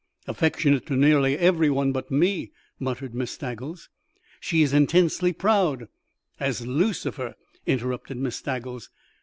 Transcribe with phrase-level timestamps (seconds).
[0.25, 3.87] "Affectionate to nearly every one but me," muttered Miss Staggles.
[4.39, 5.89] "She is intensely proud"
[6.49, 7.35] "As Lucifer!"
[7.67, 8.89] interrupted Miss Staggles.